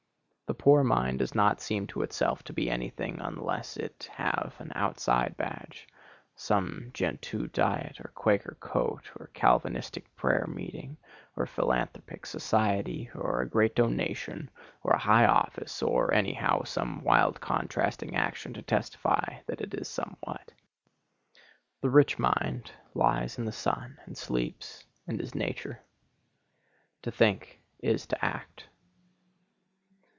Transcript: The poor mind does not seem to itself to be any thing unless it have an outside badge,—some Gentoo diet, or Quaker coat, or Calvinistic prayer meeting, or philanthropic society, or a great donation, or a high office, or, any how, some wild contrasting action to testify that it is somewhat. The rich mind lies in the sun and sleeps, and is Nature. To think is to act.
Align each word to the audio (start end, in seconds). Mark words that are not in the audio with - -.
The 0.47 0.55
poor 0.63 0.83
mind 0.83 1.19
does 1.19 1.33
not 1.33 1.61
seem 1.61 1.87
to 1.87 2.01
itself 2.01 2.43
to 2.43 2.51
be 2.51 2.69
any 2.69 2.89
thing 2.89 3.19
unless 3.21 3.77
it 3.77 4.09
have 4.11 4.53
an 4.59 4.73
outside 4.75 5.37
badge,—some 5.37 6.91
Gentoo 6.93 7.47
diet, 7.47 8.01
or 8.01 8.11
Quaker 8.15 8.57
coat, 8.59 9.09
or 9.17 9.27
Calvinistic 9.27 10.13
prayer 10.17 10.45
meeting, 10.47 10.97
or 11.37 11.45
philanthropic 11.45 12.25
society, 12.25 13.09
or 13.15 13.39
a 13.39 13.47
great 13.47 13.75
donation, 13.75 14.49
or 14.83 14.91
a 14.91 14.99
high 14.99 15.25
office, 15.25 15.81
or, 15.81 16.13
any 16.13 16.33
how, 16.33 16.63
some 16.65 17.01
wild 17.01 17.39
contrasting 17.39 18.17
action 18.17 18.53
to 18.53 18.61
testify 18.61 19.39
that 19.45 19.61
it 19.61 19.73
is 19.73 19.87
somewhat. 19.87 20.51
The 21.79 21.89
rich 21.89 22.19
mind 22.19 22.73
lies 22.93 23.37
in 23.37 23.45
the 23.45 23.53
sun 23.53 23.99
and 24.05 24.17
sleeps, 24.17 24.83
and 25.07 25.21
is 25.21 25.33
Nature. 25.33 25.79
To 27.03 27.09
think 27.09 27.61
is 27.79 28.05
to 28.07 28.25
act. 28.25 28.67